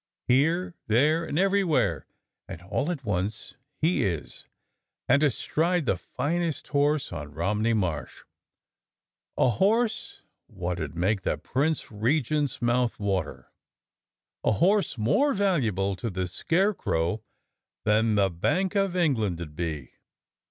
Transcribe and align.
Here, 0.27 0.73
there, 0.87 1.23
and 1.25 1.37
everywhere, 1.37 2.07
and 2.47 2.59
all 2.63 2.89
at 2.89 3.03
once 3.05 3.53
he 3.79 4.03
is, 4.03 4.47
and 5.07 5.21
astride 5.23 5.85
the 5.85 5.95
finest 5.95 6.69
horse 6.69 7.13
on 7.13 7.35
Romney 7.35 7.75
Marsh, 7.75 8.23
a 9.37 9.51
horse 9.51 10.23
wot 10.47 10.81
'ud 10.81 10.95
make 10.95 11.21
the 11.21 11.37
Prince 11.37 11.91
Regent's 11.91 12.63
mouth 12.63 12.99
water, 12.99 13.51
a 14.43 14.53
horse 14.53 14.97
more 14.97 15.35
valuable 15.35 15.95
to 15.97 16.09
the 16.09 16.25
Scarecrow 16.25 17.21
than 17.85 18.15
the 18.15 18.31
Bank 18.31 18.75
of 18.75 18.95
England 18.95 19.39
'ud 19.39 19.55
be." 19.55 19.91